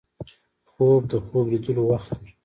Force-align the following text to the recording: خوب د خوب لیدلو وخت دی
خوب 0.71 1.01
د 1.11 1.13
خوب 1.25 1.45
لیدلو 1.51 1.83
وخت 1.91 2.11
دی 2.21 2.31